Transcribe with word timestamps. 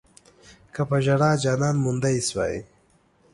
که 0.73 0.81
پۀ 0.89 0.97
ژړا 1.05 1.31
جانان 1.43 1.75
موندی 1.83 2.19
شوی 2.29 2.55